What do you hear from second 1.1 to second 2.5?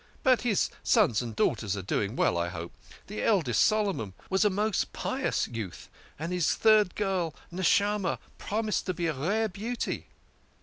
and daughters are all doing well, I